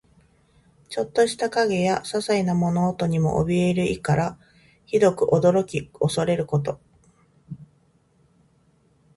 [0.89, 4.39] ちょっとした影やささいな物音にもおびえる意から、
[4.87, 6.79] ひどく驚き怖れること。